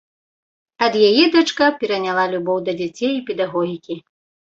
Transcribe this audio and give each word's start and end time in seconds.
Ад 0.85 0.93
яе 1.09 1.25
дачка 1.35 1.67
пераняла 1.83 2.23
любоў 2.31 2.57
да 2.71 2.75
дзяцей 2.79 3.13
і 3.17 3.21
педагогікі. 3.29 3.99